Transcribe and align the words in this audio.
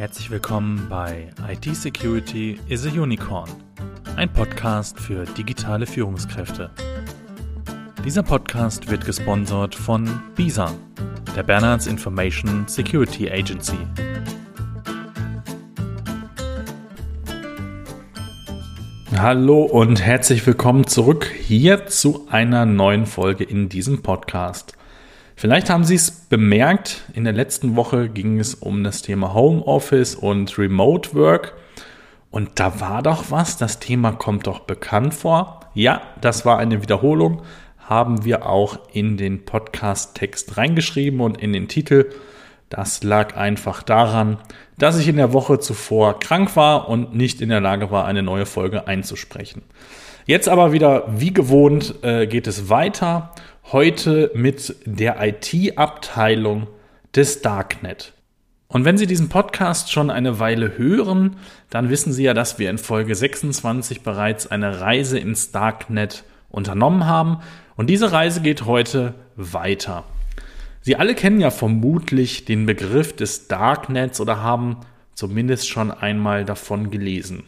Herzlich 0.00 0.30
willkommen 0.30 0.86
bei 0.88 1.28
IT 1.46 1.76
Security 1.76 2.58
is 2.70 2.86
a 2.86 2.88
Unicorn, 2.88 3.50
ein 4.16 4.32
Podcast 4.32 4.98
für 4.98 5.26
digitale 5.26 5.86
Führungskräfte. 5.86 6.70
Dieser 8.02 8.22
Podcast 8.22 8.90
wird 8.90 9.04
gesponsert 9.04 9.74
von 9.74 10.08
BISA, 10.36 10.72
der 11.36 11.42
Bernards 11.42 11.86
Information 11.86 12.66
Security 12.66 13.30
Agency. 13.30 13.76
Hallo 19.14 19.64
und 19.64 20.00
herzlich 20.00 20.46
willkommen 20.46 20.86
zurück 20.86 21.26
hier 21.26 21.88
zu 21.88 22.26
einer 22.30 22.64
neuen 22.64 23.04
Folge 23.04 23.44
in 23.44 23.68
diesem 23.68 24.00
Podcast. 24.00 24.78
Vielleicht 25.40 25.70
haben 25.70 25.84
Sie 25.84 25.94
es 25.94 26.10
bemerkt, 26.10 27.00
in 27.14 27.24
der 27.24 27.32
letzten 27.32 27.74
Woche 27.74 28.10
ging 28.10 28.38
es 28.38 28.52
um 28.52 28.84
das 28.84 29.00
Thema 29.00 29.32
Homeoffice 29.32 30.14
und 30.14 30.58
Remote 30.58 31.14
Work. 31.14 31.54
Und 32.30 32.60
da 32.60 32.78
war 32.78 33.02
doch 33.02 33.30
was, 33.30 33.56
das 33.56 33.78
Thema 33.78 34.12
kommt 34.12 34.46
doch 34.46 34.60
bekannt 34.60 35.14
vor. 35.14 35.60
Ja, 35.72 36.02
das 36.20 36.44
war 36.44 36.58
eine 36.58 36.82
Wiederholung, 36.82 37.40
haben 37.78 38.26
wir 38.26 38.44
auch 38.44 38.80
in 38.92 39.16
den 39.16 39.46
Podcast-Text 39.46 40.58
reingeschrieben 40.58 41.22
und 41.22 41.38
in 41.38 41.54
den 41.54 41.68
Titel. 41.68 42.10
Das 42.68 43.02
lag 43.02 43.34
einfach 43.34 43.82
daran, 43.82 44.36
dass 44.76 44.98
ich 44.98 45.08
in 45.08 45.16
der 45.16 45.32
Woche 45.32 45.58
zuvor 45.58 46.20
krank 46.20 46.54
war 46.54 46.86
und 46.86 47.14
nicht 47.14 47.40
in 47.40 47.48
der 47.48 47.62
Lage 47.62 47.90
war, 47.90 48.04
eine 48.04 48.22
neue 48.22 48.44
Folge 48.44 48.86
einzusprechen. 48.86 49.62
Jetzt 50.26 50.50
aber 50.50 50.72
wieder, 50.72 51.04
wie 51.08 51.32
gewohnt, 51.32 51.94
äh, 52.02 52.26
geht 52.26 52.46
es 52.46 52.68
weiter 52.68 53.32
heute 53.64 54.30
mit 54.34 54.76
der 54.84 55.16
IT-Abteilung 55.20 56.66
des 57.14 57.42
Darknet. 57.42 58.14
Und 58.68 58.84
wenn 58.84 58.98
Sie 58.98 59.06
diesen 59.06 59.28
Podcast 59.28 59.90
schon 59.90 60.10
eine 60.10 60.38
Weile 60.38 60.78
hören, 60.78 61.36
dann 61.70 61.90
wissen 61.90 62.12
Sie 62.12 62.22
ja, 62.22 62.34
dass 62.34 62.58
wir 62.58 62.70
in 62.70 62.78
Folge 62.78 63.14
26 63.14 64.02
bereits 64.02 64.46
eine 64.46 64.80
Reise 64.80 65.18
ins 65.18 65.50
Darknet 65.50 66.24
unternommen 66.50 67.06
haben. 67.06 67.38
Und 67.76 67.88
diese 67.88 68.12
Reise 68.12 68.40
geht 68.42 68.66
heute 68.66 69.14
weiter. 69.34 70.04
Sie 70.82 70.96
alle 70.96 71.14
kennen 71.14 71.40
ja 71.40 71.50
vermutlich 71.50 72.44
den 72.44 72.64
Begriff 72.64 73.14
des 73.14 73.48
Darknets 73.48 74.20
oder 74.20 74.42
haben 74.42 74.78
zumindest 75.14 75.68
schon 75.68 75.90
einmal 75.90 76.44
davon 76.44 76.90
gelesen. 76.90 77.42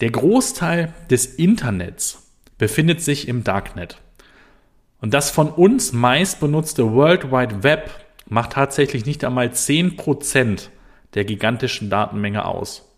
Der 0.00 0.10
Großteil 0.10 0.92
des 1.10 1.26
Internets 1.26 2.30
befindet 2.58 3.00
sich 3.02 3.28
im 3.28 3.44
Darknet. 3.44 3.98
Und 5.02 5.12
das 5.12 5.30
von 5.30 5.50
uns 5.50 5.92
meist 5.92 6.40
benutzte 6.40 6.92
World 6.92 7.32
Wide 7.32 7.62
Web 7.64 7.90
macht 8.28 8.52
tatsächlich 8.52 9.04
nicht 9.04 9.24
einmal 9.24 9.48
10% 9.48 10.68
der 11.14 11.24
gigantischen 11.24 11.90
Datenmenge 11.90 12.44
aus. 12.44 12.88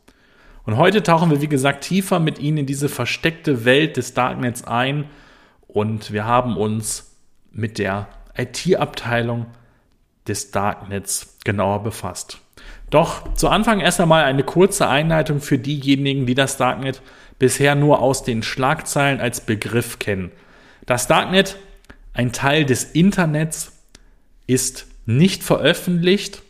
Und 0.65 0.77
heute 0.77 1.03
tauchen 1.03 1.31
wir, 1.31 1.41
wie 1.41 1.49
gesagt, 1.49 1.83
tiefer 1.83 2.21
mit 2.21 2.39
Ihnen 2.39 2.59
in 2.59 2.67
diese 2.67 2.91
versteckte 2.91 3.65
Welt 3.65 3.97
des 3.97 4.13
Darknets 4.13 4.65
ein 4.65 5.07
und 5.67 6.13
wir 6.13 6.27
haben 6.27 6.59
uns 6.59 7.17
mit 7.51 7.79
der 7.79 8.09
IT-Abteilung 8.37 9.47
des 10.29 10.51
Darknets 10.51 11.39
genauer 11.45 11.83
befasst. 11.83 12.39
Doch 12.91 13.33
zu 13.33 13.49
Anfang 13.49 13.81
erst 13.81 14.01
einmal 14.01 14.25
eine 14.25 14.45
kurze 14.45 14.89
Einleitung 14.89 15.41
für 15.41 15.59
diejenigen, 15.59 16.27
die 16.27 16.35
das 16.35 16.59
Darknet 16.59 17.01
bisher 17.39 17.75
nur 17.75 18.01
aus 18.01 18.25
den 18.25 18.43
Schlagzeilen 18.43 19.21
als 19.21 19.41
Begriff 19.41 19.99
kennen. 19.99 20.33
Das 20.87 21.07
Darknet 21.07 21.57
ein 22.15 22.33
Teil 22.33 22.65
des 22.65 22.85
Internets 22.85 23.73
ist 24.47 24.87
nicht 25.05 25.43
veröffentlicht 25.43 26.43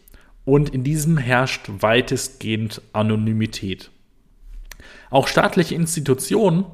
und 0.45 0.69
in 0.69 0.85
diesem 0.85 1.17
herrscht 1.17 1.63
weitestgehend 1.81 2.83
Anonymität. 2.93 3.91
Auch 5.11 5.27
staatliche 5.27 5.75
Institutionen 5.75 6.67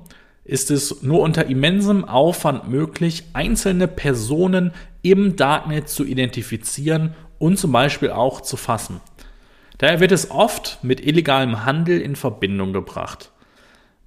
ist 0.45 0.73
es 0.73 1.03
nur 1.03 1.21
unter 1.21 1.47
immensem 1.47 2.05
Aufwand 2.05 2.69
möglich, 2.69 3.25
einzelne 3.33 3.87
Personen 3.87 4.73
im 5.03 5.37
Darknet 5.37 5.89
zu 5.89 6.05
identifizieren 6.05 7.15
und 7.39 7.59
zum 7.59 7.71
Beispiel 7.71 8.11
auch 8.11 8.41
zu 8.41 8.57
fassen. 8.57 9.01
Daher 9.79 10.01
wird 10.01 10.13
es 10.13 10.31
oft 10.31 10.83
mit 10.83 11.01
illegalem 11.07 11.65
Handel 11.65 12.01
in 12.01 12.17
Verbindung 12.17 12.73
gebracht. 12.73 13.31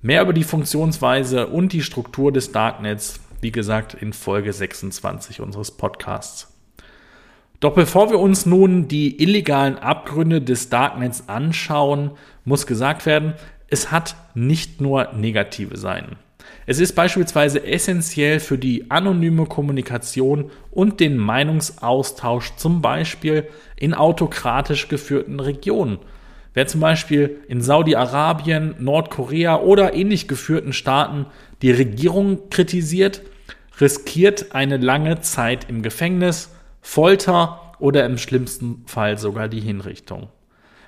Mehr 0.02 0.22
über 0.22 0.34
die 0.34 0.44
Funktionsweise 0.44 1.48
und 1.48 1.72
die 1.72 1.82
Struktur 1.82 2.32
des 2.34 2.52
Darknets 2.52 3.22
wie 3.44 3.52
gesagt, 3.52 3.94
in 3.94 4.14
Folge 4.14 4.54
26 4.54 5.42
unseres 5.42 5.72
Podcasts. 5.72 6.50
Doch 7.60 7.74
bevor 7.74 8.10
wir 8.10 8.20
uns 8.20 8.46
nun 8.46 8.88
die 8.88 9.22
illegalen 9.22 9.78
Abgründe 9.78 10.42
des 10.42 10.70
Darknets 10.70 11.28
anschauen, 11.28 12.12
muss 12.46 12.66
gesagt 12.66 13.06
werden, 13.06 13.34
es 13.68 13.92
hat 13.92 14.16
nicht 14.34 14.82
nur 14.82 15.14
negative 15.14 15.78
Seiten. 15.78 16.16
Es 16.66 16.80
ist 16.80 16.94
beispielsweise 16.94 17.66
essentiell 17.66 18.40
für 18.40 18.58
die 18.58 18.90
anonyme 18.90 19.46
Kommunikation 19.46 20.50
und 20.72 21.00
den 21.02 21.18
Meinungsaustausch, 21.18 22.56
zum 22.56 22.82
Beispiel 22.82 23.48
in 23.76 23.94
autokratisch 23.94 24.88
geführten 24.88 25.40
Regionen. 25.40 26.00
Wer 26.54 26.68
zum 26.68 26.82
Beispiel 26.82 27.42
in 27.48 27.62
Saudi-Arabien, 27.62 28.76
Nordkorea 28.80 29.60
oder 29.60 29.94
ähnlich 29.94 30.28
geführten 30.28 30.72
Staaten 30.72 31.26
die 31.62 31.72
Regierung 31.72 32.50
kritisiert, 32.50 33.22
riskiert 33.84 34.56
eine 34.56 34.78
lange 34.78 35.20
Zeit 35.20 35.70
im 35.70 35.82
Gefängnis, 35.82 36.50
Folter 36.82 37.74
oder 37.80 38.06
im 38.06 38.18
schlimmsten 38.18 38.84
Fall 38.86 39.18
sogar 39.18 39.50
die 39.50 39.60
Hinrichtung. 39.60 40.30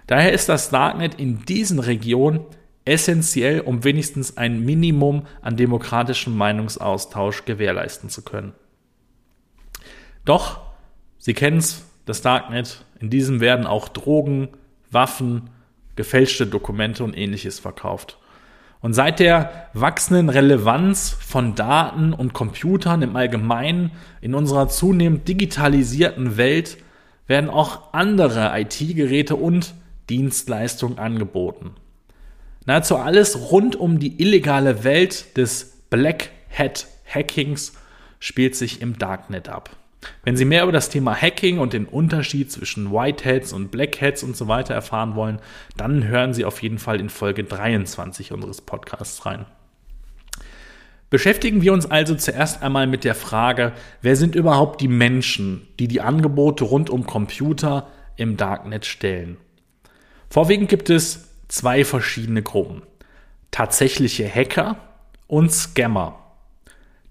Daher 0.08 0.32
ist 0.32 0.48
das 0.48 0.70
Darknet 0.70 1.16
in 1.16 1.44
diesen 1.44 1.80
Regionen 1.80 2.46
essentiell, 2.86 3.60
um 3.60 3.84
wenigstens 3.84 4.38
ein 4.38 4.64
Minimum 4.64 5.26
an 5.42 5.58
demokratischem 5.58 6.38
Meinungsaustausch 6.38 7.44
gewährleisten 7.44 8.10
zu 8.10 8.22
können. 8.22 8.54
Doch, 10.24 10.62
Sie 11.18 11.34
kennen 11.34 11.58
es, 11.58 11.84
das 12.06 12.22
Darknet, 12.22 12.86
in 13.00 13.10
diesem 13.10 13.42
werden 13.42 13.66
auch 13.68 13.90
Drogen, 13.90 14.50
Waffen, 14.90 15.50
gefälschte 15.98 16.48
Dokumente 16.48 17.04
und 17.04 17.18
ähnliches 17.18 17.60
verkauft. 17.60 18.20
Und 18.86 18.94
seit 18.94 19.20
der 19.20 19.68
wachsenden 19.74 20.30
Relevanz 20.30 21.10
von 21.10 21.56
Daten 21.56 22.14
und 22.14 22.34
Computern 22.34 23.02
im 23.02 23.16
Allgemeinen 23.16 23.90
in 24.22 24.36
unserer 24.36 24.70
zunehmend 24.70 25.28
digitalisierten 25.28 26.38
Welt 26.38 26.78
werden 27.26 27.50
auch 27.50 27.94
andere 27.94 28.52
IT-Geräte 28.54 29.38
und 29.38 29.74
Dienstleistungen 30.12 31.00
angeboten. 31.00 31.72
Nahezu 32.68 32.98
alles 32.98 33.50
rund 33.50 33.76
um 33.76 33.98
die 33.98 34.22
illegale 34.22 34.84
Welt 34.84 35.36
des 35.36 35.82
Black 35.90 36.30
Hat 36.56 36.86
Hackings 37.12 37.74
spielt 38.20 38.56
sich 38.56 38.84
im 38.84 39.00
Darknet 39.00 39.50
ab. 39.50 39.72
Wenn 40.24 40.38
Sie 40.38 40.46
mehr 40.46 40.64
über 40.64 40.72
das 40.72 40.90
Thema 40.90 41.16
Hacking 41.16 41.60
und 41.60 41.74
den 41.74 41.86
Unterschied 41.86 42.52
zwischen 42.52 42.92
White 42.92 43.24
Hats 43.30 43.54
und 43.54 43.72
Black 43.72 44.02
Hats 44.02 44.24
und 44.24 44.36
so 44.36 44.48
weiter 44.48 44.74
erfahren 44.74 45.16
wollen, 45.16 45.40
dann 45.78 46.08
hören 46.08 46.34
Sie 46.34 46.46
auf 46.46 46.62
jeden 46.62 46.80
Fall 46.80 47.00
in 47.00 47.10
Folge 47.10 47.44
23 47.44 48.32
unseres 48.32 48.62
Podcasts 48.62 49.26
rein. 49.26 49.46
Beschäftigen 51.10 51.62
wir 51.62 51.72
uns 51.72 51.86
also 51.90 52.16
zuerst 52.16 52.64
einmal 52.64 52.88
mit 52.88 53.04
der 53.04 53.16
Frage, 53.16 53.74
wer 54.02 54.16
sind 54.16 54.36
überhaupt 54.36 54.82
die 54.82 54.88
Menschen, 54.88 55.68
die 55.80 55.88
die 55.88 56.02
Angebote 56.02 56.64
rund 56.64 56.90
um 56.90 57.06
Computer 57.06 57.88
im 58.18 58.38
Darknet 58.38 58.86
stellen? 58.86 59.38
Vorwiegend 60.30 60.68
gibt 60.68 60.90
es 60.90 61.30
zwei 61.48 61.86
verschiedene 61.86 62.42
Gruppen. 62.42 62.82
Tatsächliche 63.52 64.28
Hacker 64.28 64.78
und 65.28 65.52
Scammer. 65.52 66.20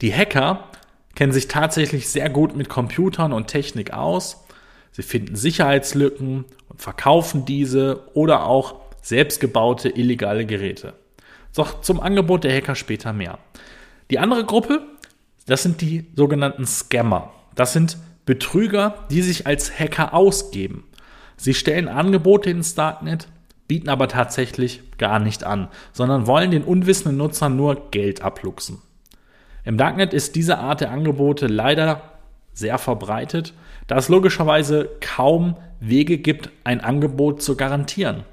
Die 0.01 0.13
Hacker 0.13 0.69
kennen 1.15 1.33
sich 1.33 1.49
tatsächlich 1.49 2.09
sehr 2.09 2.29
gut 2.31 2.57
mit 2.57 2.69
Computern 2.69 3.33
und 3.33 3.49
Technik 3.49 3.93
aus. 3.93 4.45
Sie 4.93 5.03
finden 5.03 5.37
Sicherheitslücken 5.37 6.45
und 6.69 6.83
verkaufen 6.83 7.45
diese 7.45 8.09
oder 8.15 8.47
auch 8.47 8.77
selbstgebaute 9.03 9.91
illegale 9.91 10.47
Geräte. 10.47 10.95
Doch 11.55 11.83
zum 11.83 12.01
Angebot 12.01 12.45
der 12.45 12.55
Hacker 12.55 12.75
später 12.75 13.13
mehr. 13.13 13.39
Die 14.11 14.19
andere 14.19 14.45
Gruppe, 14.45 14.83
das 15.47 15.63
sind 15.63 15.81
die 15.81 16.07
sogenannten 16.17 16.67
Scammer. 16.67 17.33
Das 17.55 17.73
sind 17.73 17.97
Betrüger, 18.27 19.05
die 19.11 19.23
sich 19.23 19.47
als 19.47 19.79
Hacker 19.79 20.15
ausgeben. 20.15 20.85
Sie 21.37 21.55
stellen 21.55 21.89
Angebote 21.89 22.51
ins 22.51 22.75
Darknet, 22.75 23.29
bieten 23.69 23.89
aber 23.89 24.09
tatsächlich 24.09 24.83
gar 24.99 25.19
nicht 25.19 25.45
an, 25.45 25.69
sondern 25.93 26.27
wollen 26.27 26.51
den 26.51 26.65
unwissenden 26.65 27.19
Nutzern 27.19 27.57
nur 27.57 27.91
Geld 27.91 28.23
abluchsen. 28.23 28.81
Im 29.65 29.79
Darknet 29.79 30.13
ist 30.13 30.37
diese 30.37 30.59
Art 30.59 30.81
der 30.81 30.91
Angebote 30.91 31.47
leider 31.47 32.03
sehr 32.53 32.79
verbreitet, 32.79 33.55
da 33.87 33.97
es 33.97 34.09
logischerweise 34.09 34.89
kaum 35.01 35.57
Wege 35.81 36.19
gibt, 36.19 36.51
ein 36.65 36.81
Angebot 36.81 37.43
zu 37.43 37.57
garantieren. 37.57 38.25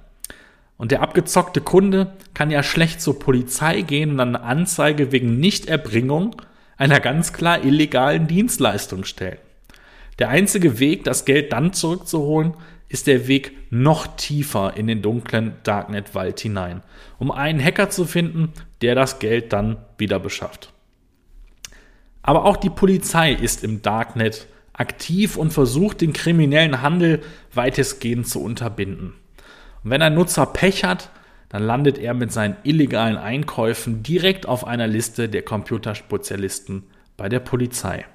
Und 0.77 0.91
der 0.91 1.01
abgezockte 1.01 1.61
Kunde 1.61 2.13
kann 2.33 2.51
ja 2.51 2.63
schlecht 2.63 3.01
zur 3.01 3.19
Polizei 3.19 3.81
gehen 3.81 4.11
und 4.11 4.19
eine 4.19 4.41
Anzeige 4.41 5.11
wegen 5.11 5.39
Nichterbringung 5.39 6.35
einer 6.77 6.99
ganz 6.99 7.33
klar 7.33 7.63
illegalen 7.63 8.27
Dienstleistung 8.27 9.03
stellen. 9.03 9.37
Der 10.19 10.29
einzige 10.29 10.79
Weg, 10.79 11.03
das 11.03 11.25
Geld 11.25 11.53
dann 11.53 11.73
zurückzuholen, 11.73 12.55
ist 12.89 13.07
der 13.07 13.27
Weg 13.27 13.55
noch 13.69 14.07
tiefer 14.17 14.75
in 14.75 14.87
den 14.87 15.01
dunklen 15.01 15.53
Darknet-Wald 15.63 16.39
hinein, 16.39 16.81
um 17.19 17.31
einen 17.31 17.63
Hacker 17.63 17.89
zu 17.89 18.05
finden, 18.05 18.51
der 18.81 18.95
das 18.95 19.19
Geld 19.19 19.53
dann 19.53 19.77
wieder 19.97 20.19
beschafft. 20.19 20.73
Aber 22.23 22.45
auch 22.45 22.57
die 22.57 22.69
Polizei 22.69 23.33
ist 23.33 23.63
im 23.63 23.81
Darknet 23.81 24.47
aktiv 24.73 25.37
und 25.37 25.51
versucht, 25.51 26.01
den 26.01 26.13
kriminellen 26.13 26.81
Handel 26.81 27.21
weitestgehend 27.53 28.27
zu 28.27 28.41
unterbinden. 28.41 29.13
Und 29.83 29.89
wenn 29.89 30.01
ein 30.01 30.13
Nutzer 30.13 30.45
Pech 30.45 30.83
hat, 30.83 31.09
dann 31.49 31.63
landet 31.63 31.97
er 31.97 32.13
mit 32.13 32.31
seinen 32.31 32.55
illegalen 32.63 33.17
Einkäufen 33.17 34.03
direkt 34.03 34.45
auf 34.45 34.65
einer 34.65 34.87
Liste 34.87 35.27
der 35.27 35.41
Computerspezialisten 35.41 36.83
bei 37.17 37.27
der 37.27 37.39
Polizei. 37.39 38.05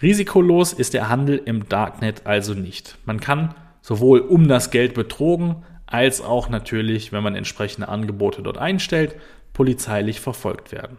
Risikolos 0.00 0.72
ist 0.72 0.94
der 0.94 1.10
Handel 1.10 1.36
im 1.44 1.68
Darknet 1.68 2.22
also 2.24 2.54
nicht. 2.54 2.96
Man 3.04 3.20
kann 3.20 3.54
sowohl 3.82 4.20
um 4.20 4.48
das 4.48 4.70
Geld 4.70 4.94
betrogen, 4.94 5.56
als 5.84 6.22
auch 6.22 6.48
natürlich, 6.48 7.12
wenn 7.12 7.22
man 7.22 7.34
entsprechende 7.34 7.88
Angebote 7.88 8.42
dort 8.42 8.56
einstellt, 8.56 9.16
polizeilich 9.52 10.20
verfolgt 10.20 10.72
werden. 10.72 10.96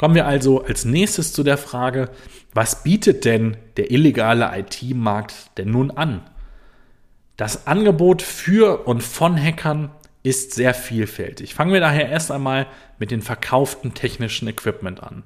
Kommen 0.00 0.14
wir 0.14 0.26
also 0.26 0.64
als 0.64 0.86
nächstes 0.86 1.34
zu 1.34 1.42
der 1.42 1.58
Frage, 1.58 2.08
was 2.54 2.84
bietet 2.84 3.26
denn 3.26 3.58
der 3.76 3.90
illegale 3.90 4.50
IT-Markt 4.58 5.58
denn 5.58 5.70
nun 5.70 5.90
an? 5.90 6.22
Das 7.36 7.66
Angebot 7.66 8.22
für 8.22 8.86
und 8.86 9.02
von 9.02 9.36
Hackern 9.36 9.90
ist 10.22 10.54
sehr 10.54 10.72
vielfältig. 10.72 11.52
Fangen 11.52 11.74
wir 11.74 11.80
daher 11.80 12.08
erst 12.08 12.30
einmal 12.30 12.66
mit 12.98 13.10
den 13.10 13.20
verkauften 13.20 13.92
technischen 13.92 14.48
Equipment 14.48 15.02
an. 15.02 15.24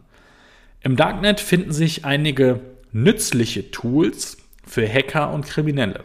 Im 0.81 0.97
Darknet 0.97 1.39
finden 1.39 1.71
sich 1.71 2.05
einige 2.05 2.59
nützliche 2.91 3.71
Tools 3.71 4.39
für 4.67 4.93
Hacker 4.93 5.33
und 5.33 5.47
Kriminelle. 5.47 6.03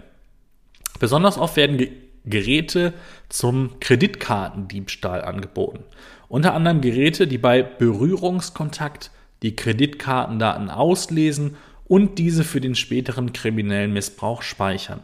Besonders 1.00 1.40
oft 1.40 1.56
werden 1.56 1.88
Geräte 2.24 2.94
zum 3.30 3.80
Kreditkartendiebstahl 3.80 5.24
angeboten. 5.24 5.84
Unter 6.30 6.54
anderem 6.54 6.80
Geräte, 6.80 7.28
die 7.28 7.40
bei 7.40 7.64
Berührungskontakt 7.64 9.12
die 9.42 9.56
Kreditkartendaten 9.56 10.70
auslesen 10.70 11.58
und 11.86 12.20
diese 12.20 12.44
für 12.44 12.62
den 12.62 12.76
späteren 12.76 13.34
kriminellen 13.34 13.92
Missbrauch 13.92 14.44
speichern. 14.44 15.02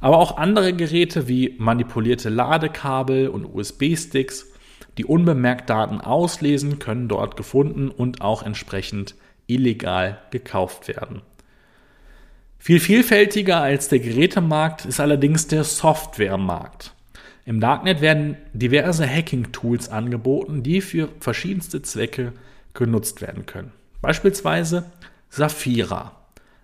Aber 0.00 0.18
auch 0.18 0.36
andere 0.36 0.72
Geräte 0.72 1.26
wie 1.28 1.56
manipulierte 1.58 2.28
Ladekabel 2.28 3.28
und 3.28 3.44
USB-Sticks, 3.44 4.52
die 4.98 5.04
unbemerkt 5.04 5.68
Daten 5.68 6.00
auslesen, 6.00 6.78
können 6.78 7.08
dort 7.08 7.36
gefunden 7.36 7.88
und 7.88 8.20
auch 8.20 8.42
entsprechend 8.44 9.16
illegal 9.48 10.18
gekauft 10.30 10.86
werden. 10.86 11.22
Viel 12.58 12.78
vielfältiger 12.78 13.60
als 13.60 13.88
der 13.88 13.98
Gerätemarkt 13.98 14.84
ist 14.84 15.00
allerdings 15.00 15.48
der 15.48 15.64
Softwaremarkt. 15.64 16.94
Im 17.44 17.60
Darknet 17.60 18.00
werden 18.00 18.36
diverse 18.52 19.06
Hacking-Tools 19.08 19.88
angeboten, 19.88 20.62
die 20.62 20.80
für 20.80 21.08
verschiedenste 21.18 21.82
Zwecke 21.82 22.32
genutzt 22.72 23.20
werden 23.20 23.46
können. 23.46 23.72
Beispielsweise 24.00 24.90
Safira, 25.28 26.12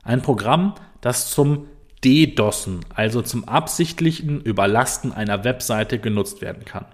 ein 0.03 0.23
Programm, 0.23 0.75
das 1.01 1.31
zum 1.31 1.67
DDoSen, 2.05 2.81
also 2.95 3.23
zum 3.23 3.49
absichtlichen 3.49 4.41
Überlasten 4.41 5.13
einer 5.13 5.43
Webseite 5.45 5.99
genutzt 5.99 6.43
werden 6.43 6.65
kann. 6.65 6.87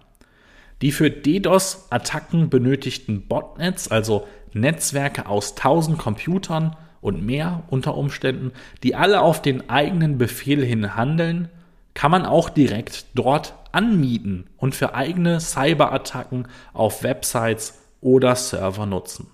Die 0.80 0.92
für 0.92 1.10
DDoS-Attacken 1.10 2.48
benötigten 2.48 3.26
Botnets, 3.28 3.88
also 3.88 4.26
Netzwerke 4.54 5.26
aus 5.26 5.54
tausend 5.54 5.98
Computern 5.98 6.76
und 7.00 7.24
mehr 7.24 7.64
unter 7.68 7.96
Umständen, 7.96 8.52
die 8.82 8.94
alle 8.94 9.20
auf 9.20 9.42
den 9.42 9.68
eigenen 9.68 10.16
Befehl 10.16 10.64
hin 10.64 10.96
handeln, 10.96 11.50
kann 11.94 12.10
man 12.10 12.26
auch 12.26 12.50
direkt 12.50 13.06
dort 13.14 13.54
anmieten 13.72 14.48
und 14.56 14.74
für 14.74 14.94
eigene 14.94 15.40
Cyberattacken 15.40 16.48
auf 16.72 17.02
Websites 17.02 17.78
oder 18.00 18.36
Server 18.36 18.86
nutzen. 18.86 19.28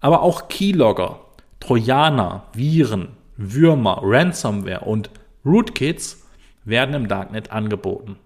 Aber 0.00 0.22
auch 0.22 0.48
Keylogger, 0.48 1.20
Trojaner, 1.60 2.44
Viren, 2.52 3.08
Würmer, 3.36 4.00
Ransomware 4.02 4.80
und 4.80 5.10
Rootkits 5.44 6.24
werden 6.64 6.94
im 6.94 7.08
Darknet 7.08 7.50
angeboten. 7.50 8.16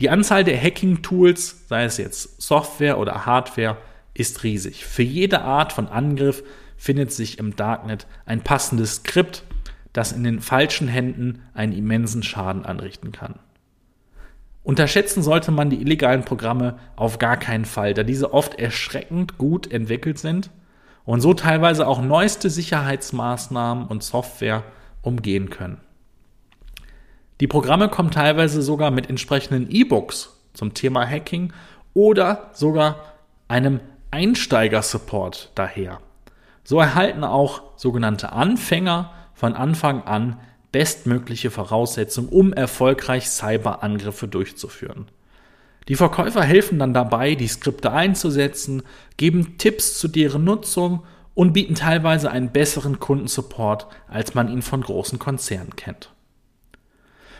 Die 0.00 0.10
Anzahl 0.10 0.44
der 0.44 0.60
Hacking-Tools, 0.60 1.68
sei 1.68 1.84
es 1.84 1.96
jetzt 1.96 2.40
Software 2.42 2.98
oder 2.98 3.26
Hardware, 3.26 3.78
ist 4.14 4.42
riesig. 4.42 4.84
Für 4.84 5.02
jede 5.02 5.42
Art 5.42 5.72
von 5.72 5.86
Angriff 5.86 6.42
findet 6.76 7.12
sich 7.12 7.38
im 7.38 7.56
Darknet 7.56 8.06
ein 8.26 8.42
passendes 8.42 8.96
Skript, 8.96 9.44
das 9.92 10.12
in 10.12 10.24
den 10.24 10.40
falschen 10.40 10.88
Händen 10.88 11.42
einen 11.54 11.72
immensen 11.72 12.22
Schaden 12.22 12.64
anrichten 12.64 13.12
kann. 13.12 13.38
Unterschätzen 14.62 15.22
sollte 15.22 15.50
man 15.50 15.70
die 15.70 15.80
illegalen 15.80 16.24
Programme 16.24 16.78
auf 16.94 17.18
gar 17.18 17.38
keinen 17.38 17.64
Fall, 17.64 17.94
da 17.94 18.02
diese 18.02 18.34
oft 18.34 18.58
erschreckend 18.58 19.38
gut 19.38 19.70
entwickelt 19.72 20.18
sind 20.18 20.50
und 21.06 21.22
so 21.22 21.32
teilweise 21.32 21.86
auch 21.86 22.02
neueste 22.02 22.50
Sicherheitsmaßnahmen 22.50 23.86
und 23.86 24.02
Software 24.02 24.64
umgehen 25.00 25.48
können. 25.48 25.80
Die 27.40 27.46
Programme 27.46 27.88
kommen 27.88 28.10
teilweise 28.10 28.60
sogar 28.60 28.90
mit 28.90 29.08
entsprechenden 29.08 29.70
E-Books 29.70 30.36
zum 30.52 30.74
Thema 30.74 31.08
Hacking 31.08 31.52
oder 31.94 32.50
sogar 32.52 33.04
einem 33.46 33.80
Einsteiger-Support 34.10 35.52
daher. 35.54 36.00
So 36.64 36.78
erhalten 36.78 37.24
auch 37.24 37.62
sogenannte 37.76 38.32
Anfänger 38.32 39.12
von 39.38 39.54
Anfang 39.54 40.02
an 40.02 40.36
bestmögliche 40.72 41.52
Voraussetzungen, 41.52 42.28
um 42.28 42.52
erfolgreich 42.52 43.30
Cyberangriffe 43.30 44.26
durchzuführen. 44.26 45.06
Die 45.86 45.94
Verkäufer 45.94 46.42
helfen 46.42 46.80
dann 46.80 46.92
dabei, 46.92 47.36
die 47.36 47.46
Skripte 47.46 47.92
einzusetzen, 47.92 48.82
geben 49.16 49.56
Tipps 49.56 49.96
zu 49.96 50.08
deren 50.08 50.42
Nutzung 50.42 51.04
und 51.34 51.52
bieten 51.52 51.76
teilweise 51.76 52.32
einen 52.32 52.50
besseren 52.50 52.98
Kundensupport, 52.98 53.86
als 54.08 54.34
man 54.34 54.50
ihn 54.50 54.60
von 54.60 54.80
großen 54.80 55.20
Konzernen 55.20 55.76
kennt. 55.76 56.10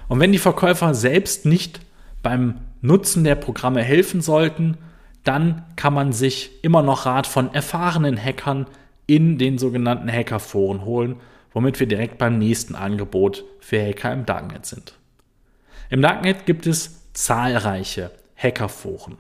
Und 0.07 0.21
wenn 0.21 0.31
die 0.31 0.39
Verkäufer 0.39 0.95
selbst 0.95 1.47
nicht 1.47 1.81
beim 2.23 2.61
Nutzen 2.81 3.25
der 3.25 3.35
Programme 3.35 3.83
helfen 3.83 4.21
sollten, 4.21 4.79
dann 5.25 5.65
kann 5.75 5.95
man 5.95 6.13
sich 6.13 6.63
immer 6.63 6.83
noch 6.83 7.07
Rat 7.07 7.27
von 7.27 7.53
erfahrenen 7.53 8.17
Hackern 8.17 8.67
in 9.09 9.37
den 9.37 9.59
sogenannten 9.59 10.09
Hackerforen 10.09 10.85
holen 10.85 11.17
womit 11.59 11.81
wir 11.81 11.89
direkt 11.89 12.19
beim 12.19 12.39
nächsten 12.39 12.77
Angebot 12.77 13.43
für 13.59 13.85
Hacker 13.85 14.13
im 14.13 14.25
Darknet 14.25 14.65
sind. 14.65 14.95
Im 15.91 16.01
Darknet 16.03 16.47
gibt 16.47 16.69
es 16.69 17.13
zahlreiche 17.15 18.13
Hackerforen. 18.37 19.17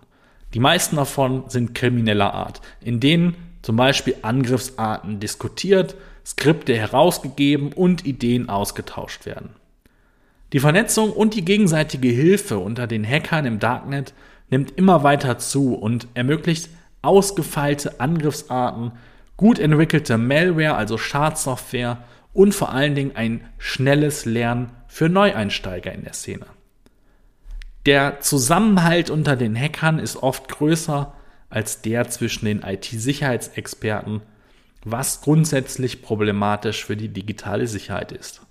Die 0.55 0.61
meisten 0.61 0.95
davon 0.95 1.43
sind 1.49 1.75
krimineller 1.75 2.33
Art, 2.33 2.61
in 2.81 3.01
denen 3.01 3.35
zum 3.63 3.75
Beispiel 3.75 4.15
Angriffsarten 4.23 5.19
diskutiert, 5.19 5.97
Skripte 6.25 6.77
herausgegeben 6.77 7.73
und 7.73 8.07
Ideen 8.07 8.49
ausgetauscht 8.49 9.27
werden. 9.27 9.51
Die 10.53 10.61
Vernetzung 10.61 11.13
und 11.13 11.35
die 11.35 11.45
gegenseitige 11.45 12.07
Hilfe 12.07 12.61
unter 12.61 12.87
den 12.87 13.05
Hackern 13.05 13.47
im 13.47 13.59
Darknet 13.59 14.15
nimmt 14.49 14.71
immer 14.79 15.03
weiter 15.03 15.39
zu 15.39 15.75
und 15.75 16.07
ermöglicht 16.15 16.71
ausgefeilte 17.03 17.99
Angriffsarten, 17.99 18.93
gut 19.37 19.59
entwickelte 19.59 20.19
Malware, 20.19 20.77
also 20.77 20.99
Schadsoftware 20.99 21.99
und 22.33 22.55
vor 22.55 22.73
allen 22.73 22.95
Dingen 22.95 23.17
ein 23.17 23.47
schnelles 23.59 24.25
Lernen 24.25 24.71
für 24.87 25.09
Neueinsteiger 25.09 25.93
in 25.93 26.05
der 26.05 26.13
Szene. 26.13 26.47
Der 27.87 28.21
Zusammenhalt 28.21 29.11
unter 29.11 29.37
den 29.37 29.57
Hackern 29.57 29.99
ist 29.99 30.17
oft 30.17 30.49
größer 30.49 31.15
als 31.51 31.81
der 31.81 32.09
zwischen 32.09 32.45
den 32.45 32.63
IT-Sicherheitsexperten, 32.63 34.21
was 34.85 35.23
grundsätzlich 35.23 36.03
problematisch 36.03 36.85
für 36.85 36.97
die 36.97 37.09
digitale 37.09 37.67
Sicherheit 37.67 38.13
ist. 38.13 38.43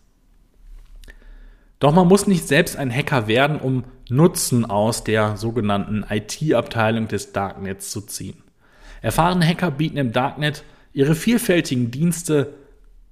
Doch 1.79 1.93
man 1.93 2.07
muss 2.07 2.25
nicht 2.25 2.47
selbst 2.47 2.75
ein 2.75 2.91
Hacker 2.91 3.27
werden, 3.27 3.59
um 3.59 3.83
Nutzen 4.09 4.65
aus 4.65 5.03
der 5.03 5.37
sogenannten 5.37 6.03
IT-Abteilung 6.09 7.07
des 7.07 7.33
Darknets 7.33 7.91
zu 7.91 8.01
ziehen. 8.01 8.41
Erfahrene 9.01 9.45
Hacker 9.45 9.69
bieten 9.69 9.97
im 9.97 10.11
Darknet 10.11 10.63
ihre 10.93 11.13
vielfältigen 11.13 11.91
Dienste 11.91 12.55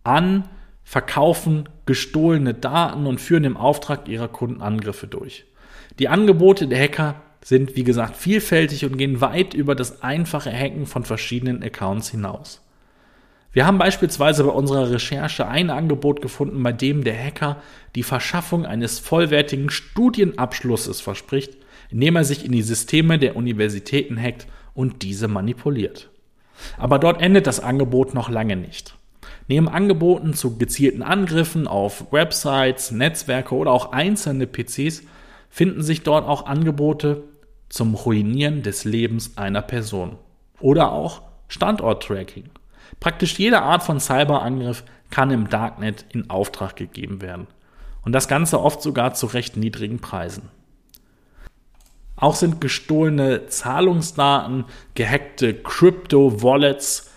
an, 0.06 0.48
verkaufen 0.84 1.68
gestohlene 1.86 2.54
Daten 2.54 3.08
und 3.08 3.20
führen 3.20 3.44
im 3.44 3.58
Auftrag 3.58 4.08
ihrer 4.08 4.28
Kunden 4.28 4.62
Angriffe 4.62 5.08
durch. 5.08 5.46
Die 6.00 6.10
Angebote 6.10 6.68
der 6.68 6.80
Hacker 6.80 7.16
sind, 7.44 7.76
wie 7.76 7.84
gesagt, 7.84 8.16
vielfältig 8.16 8.86
und 8.86 8.98
gehen 8.98 9.22
weit 9.22 9.54
über 9.54 9.76
das 9.76 10.02
einfache 10.02 10.52
Hacken 10.52 10.86
von 10.86 11.04
verschiedenen 11.04 11.64
Accounts 11.64 12.10
hinaus. 12.10 12.62
Wir 13.52 13.66
haben 13.66 13.78
beispielsweise 13.78 14.44
bei 14.44 14.50
unserer 14.50 14.92
Recherche 14.92 15.48
ein 15.48 15.70
Angebot 15.70 16.22
gefunden, 16.22 16.62
bei 16.62 16.74
dem 16.74 17.04
der 17.04 17.18
Hacker 17.18 17.62
die 17.96 18.04
Verschaffung 18.04 18.66
eines 18.66 19.00
vollwertigen 19.00 19.70
Studienabschlusses 19.70 21.00
verspricht, 21.00 21.56
indem 21.90 22.18
er 22.18 22.26
sich 22.26 22.44
in 22.46 22.52
die 22.52 22.64
Systeme 22.64 23.18
der 23.18 23.36
Universitäten 23.38 24.22
hackt 24.22 24.48
und 24.74 25.04
diese 25.04 25.28
manipuliert. 25.28 26.10
Aber 26.78 27.00
dort 27.00 27.22
endet 27.22 27.48
das 27.48 27.62
Angebot 27.62 28.14
noch 28.14 28.30
lange 28.30 28.58
nicht. 28.58 28.96
Neben 29.48 29.70
Angeboten 29.70 30.34
zu 30.34 30.58
gezielten 30.58 31.04
Angriffen 31.04 31.68
auf 31.68 32.12
Websites, 32.12 32.92
Netzwerke 32.92 33.54
oder 33.54 33.72
auch 33.72 33.92
einzelne 33.92 34.48
PCs 34.48 35.04
finden 35.50 35.84
sich 35.84 36.02
dort 36.02 36.28
auch 36.28 36.48
Angebote 36.48 37.24
zum 37.70 37.94
Ruinieren 37.94 38.64
des 38.64 38.86
Lebens 38.86 39.38
einer 39.38 39.62
Person 39.62 40.18
oder 40.60 40.92
auch 40.92 41.22
Standort-Tracking. 41.48 42.46
Praktisch 43.00 43.38
jede 43.38 43.62
Art 43.62 43.84
von 43.84 44.00
Cyberangriff 44.00 44.84
kann 45.12 45.30
im 45.32 45.50
Darknet 45.50 46.06
in 46.10 46.30
Auftrag 46.30 46.76
gegeben 46.76 47.22
werden. 47.22 47.48
Und 48.04 48.14
das 48.14 48.28
Ganze 48.28 48.60
oft 48.60 48.82
sogar 48.82 49.14
zu 49.14 49.28
recht 49.28 49.58
niedrigen 49.58 50.00
Preisen. 50.00 50.50
Auch 52.16 52.36
sind 52.36 52.62
gestohlene 52.62 53.48
Zahlungsdaten, 53.48 54.66
gehackte 54.94 55.54
Crypto-Wallets 55.54 57.12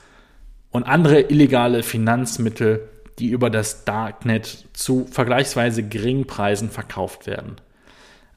und 0.71 0.85
andere 0.85 1.23
illegale 1.23 1.83
Finanzmittel, 1.83 2.89
die 3.19 3.29
über 3.29 3.51
das 3.51 3.85
Darknet 3.85 4.69
zu 4.73 5.07
vergleichsweise 5.11 5.83
geringen 5.83 6.27
Preisen 6.27 6.71
verkauft 6.71 7.27
werden. 7.27 7.57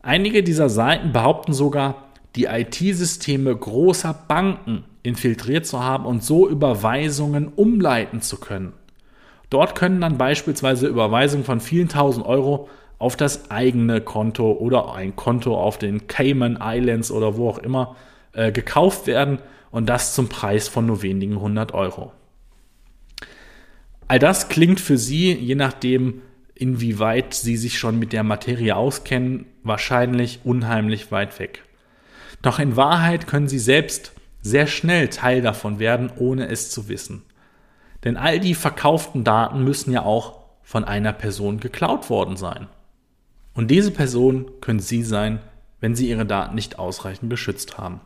Einige 0.02 0.42
dieser 0.42 0.70
Seiten 0.70 1.12
behaupten 1.12 1.54
sogar, 1.54 2.08
die 2.36 2.46
IT-Systeme 2.46 3.56
großer 3.56 4.16
Banken 4.28 4.86
infiltriert 5.04 5.66
zu 5.66 5.84
haben 5.84 6.06
und 6.06 6.24
so 6.24 6.48
Überweisungen 6.48 7.50
umleiten 7.50 8.22
zu 8.22 8.40
können. 8.40 8.74
Dort 9.50 9.76
können 9.76 10.00
dann 10.00 10.18
beispielsweise 10.18 10.88
Überweisungen 10.88 11.44
von 11.44 11.60
vielen 11.60 11.90
tausend 11.90 12.26
Euro 12.26 12.70
auf 13.00 13.16
das 13.16 13.52
eigene 13.52 14.00
Konto 14.00 14.52
oder 14.54 14.94
ein 14.94 15.16
Konto 15.16 15.60
auf 15.60 15.78
den 15.78 16.08
Cayman 16.08 16.60
Islands 16.62 17.12
oder 17.12 17.36
wo 17.36 17.50
auch 17.50 17.58
immer 17.58 17.96
äh, 18.34 18.52
gekauft 18.52 19.08
werden 19.08 19.40
und 19.72 19.90
das 19.90 20.14
zum 20.14 20.30
Preis 20.30 20.68
von 20.68 20.86
nur 20.86 21.02
wenigen 21.02 21.42
hundert 21.42 21.74
Euro. 21.74 22.12
All 24.12 24.20
das 24.20 24.50
klingt 24.50 24.82
für 24.82 24.98
Sie, 24.98 25.32
je 25.32 25.56
nachdem, 25.56 26.22
inwieweit 26.54 27.34
Sie 27.34 27.56
sich 27.56 27.80
schon 27.80 27.98
mit 27.98 28.12
der 28.12 28.24
Materie 28.24 28.76
auskennen, 28.76 29.46
wahrscheinlich 29.64 30.42
unheimlich 30.44 31.14
weit 31.14 31.40
weg. 31.40 31.64
Doch 32.42 32.60
in 32.60 32.76
Wahrheit 32.76 33.26
können 33.26 33.48
Sie 33.48 33.58
selbst 33.58 34.12
sehr 34.42 34.68
schnell 34.68 35.08
Teil 35.08 35.42
davon 35.42 35.80
werden, 35.80 36.12
ohne 36.18 36.50
es 36.50 36.72
zu 36.72 36.90
wissen. 36.90 37.22
Denn 38.04 38.18
all 38.18 38.42
die 38.42 38.54
verkauften 38.54 39.24
Daten 39.24 39.64
müssen 39.64 39.94
ja 39.94 40.04
auch 40.04 40.40
von 40.62 40.84
einer 40.84 41.14
Person 41.14 41.62
geklaut 41.62 42.10
worden 42.10 42.36
sein. 42.36 42.68
Und 43.54 43.72
diese 43.72 43.92
Person 43.92 44.52
können 44.60 44.82
Sie 44.82 45.04
sein, 45.04 45.40
wenn 45.80 45.96
Sie 45.96 46.10
Ihre 46.10 46.26
Daten 46.26 46.56
nicht 46.56 46.80
ausreichend 46.80 47.30
geschützt 47.30 47.78
haben. 47.78 48.02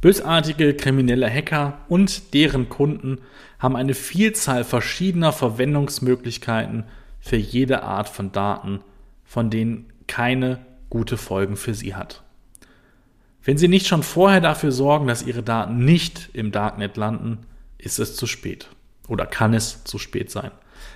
Bösartige 0.00 0.74
kriminelle 0.74 1.28
Hacker 1.30 1.80
und 1.88 2.34
deren 2.34 2.68
Kunden 2.68 3.18
haben 3.58 3.76
eine 3.76 3.94
Vielzahl 3.94 4.64
verschiedener 4.64 5.32
Verwendungsmöglichkeiten 5.32 6.84
für 7.20 7.36
jede 7.36 7.82
Art 7.82 8.08
von 8.08 8.30
Daten, 8.30 8.80
von 9.24 9.50
denen 9.50 9.86
keine 10.06 10.58
gute 10.90 11.16
Folgen 11.16 11.56
für 11.56 11.74
Sie 11.74 11.94
hat. 11.94 12.22
Wenn 13.42 13.58
Sie 13.58 13.68
nicht 13.68 13.86
schon 13.86 14.02
vorher 14.02 14.40
dafür 14.40 14.70
sorgen, 14.70 15.06
dass 15.06 15.22
Ihre 15.22 15.42
Daten 15.42 15.84
nicht 15.84 16.30
im 16.34 16.52
Darknet 16.52 16.96
landen, 16.96 17.38
ist 17.78 17.98
es 17.98 18.16
zu 18.16 18.26
spät 18.26 18.68
oder 19.08 19.24
kann 19.24 19.54
es 19.54 19.84
zu 19.84 19.98
spät 19.98 20.30
sein. 20.30 20.50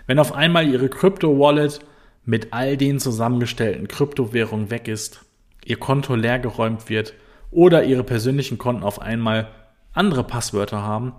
Wenn 0.06 0.18
auf 0.18 0.34
einmal 0.34 0.68
Ihre 0.68 0.88
Crypto-Wallet 0.88 1.80
mit 2.24 2.52
all 2.52 2.76
den 2.76 2.98
zusammengestellten 2.98 3.88
Kryptowährungen 3.88 4.70
weg 4.70 4.88
ist, 4.88 5.24
ihr 5.64 5.78
Konto 5.78 6.14
leergeräumt 6.14 6.88
wird 6.88 7.14
oder 7.50 7.84
ihre 7.84 8.04
persönlichen 8.04 8.58
Konten 8.58 8.82
auf 8.82 9.00
einmal 9.00 9.48
andere 9.92 10.24
Passwörter 10.24 10.82
haben, 10.82 11.12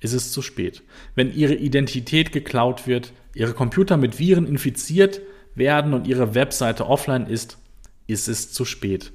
ist 0.00 0.12
es 0.12 0.32
zu 0.32 0.42
spät. 0.42 0.82
Wenn 1.14 1.34
ihre 1.34 1.54
Identität 1.54 2.32
geklaut 2.32 2.86
wird, 2.86 3.12
ihre 3.34 3.54
Computer 3.54 3.96
mit 3.96 4.18
Viren 4.18 4.46
infiziert 4.46 5.20
werden 5.54 5.94
und 5.94 6.06
ihre 6.06 6.34
Webseite 6.34 6.86
offline 6.86 7.26
ist, 7.26 7.58
ist 8.06 8.28
es 8.28 8.52
zu 8.52 8.64
spät. 8.64 9.12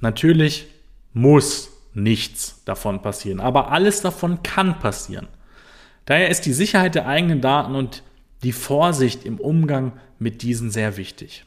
Natürlich 0.00 0.66
muss 1.12 1.70
nichts 1.94 2.62
davon 2.64 3.02
passieren, 3.02 3.40
aber 3.40 3.70
alles 3.70 4.00
davon 4.00 4.42
kann 4.42 4.78
passieren. 4.78 5.28
Daher 6.06 6.28
ist 6.28 6.46
die 6.46 6.52
Sicherheit 6.52 6.94
der 6.94 7.06
eigenen 7.06 7.40
Daten 7.40 7.74
und 7.74 8.02
die 8.42 8.52
Vorsicht 8.52 9.24
im 9.24 9.38
Umgang 9.38 9.92
mit 10.18 10.42
diesen 10.42 10.70
sehr 10.70 10.96
wichtig. 10.96 11.44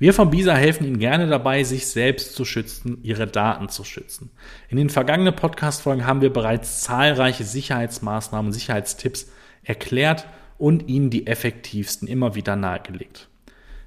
Wir 0.00 0.14
von 0.14 0.30
BISA 0.30 0.54
helfen 0.54 0.86
Ihnen 0.86 0.98
gerne 0.98 1.26
dabei, 1.26 1.62
sich 1.62 1.86
selbst 1.86 2.34
zu 2.34 2.46
schützen, 2.46 3.00
Ihre 3.02 3.26
Daten 3.26 3.68
zu 3.68 3.84
schützen. 3.84 4.30
In 4.70 4.78
den 4.78 4.88
vergangenen 4.88 5.36
Podcast-Folgen 5.36 6.06
haben 6.06 6.22
wir 6.22 6.32
bereits 6.32 6.80
zahlreiche 6.80 7.44
Sicherheitsmaßnahmen, 7.44 8.50
Sicherheitstipps 8.50 9.30
erklärt 9.62 10.26
und 10.56 10.88
Ihnen 10.88 11.10
die 11.10 11.26
effektivsten 11.26 12.08
immer 12.08 12.34
wieder 12.34 12.56
nahegelegt. 12.56 13.28